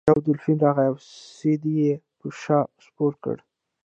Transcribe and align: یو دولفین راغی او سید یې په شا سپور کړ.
یو 0.09 0.19
دولفین 0.25 0.57
راغی 0.65 0.87
او 0.91 0.95
سید 1.37 1.63
یې 1.79 1.91
په 2.19 2.27
شا 2.41 2.59
سپور 2.85 3.13
کړ. 3.23 3.37